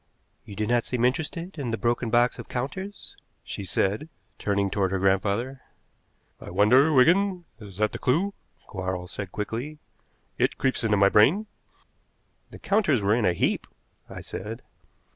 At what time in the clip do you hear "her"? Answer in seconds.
4.89-4.97